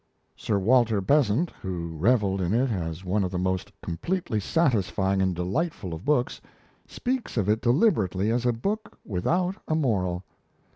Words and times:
Sir 0.35 0.57
Walter 0.57 0.99
Besant, 0.99 1.51
who 1.61 1.95
revelled 1.95 2.41
in 2.41 2.55
it 2.55 2.71
as 2.71 3.05
one 3.05 3.23
of 3.23 3.29
the 3.29 3.37
most 3.37 3.71
completely 3.83 4.39
satisfying 4.39 5.21
and 5.21 5.35
delightful 5.35 5.93
of 5.93 6.03
books, 6.05 6.41
speaks 6.87 7.37
of 7.37 7.47
it 7.47 7.61
deliberately 7.61 8.31
as 8.31 8.43
a 8.47 8.51
book 8.51 8.97
without 9.05 9.57
a 9.67 9.75
moral. 9.75 10.23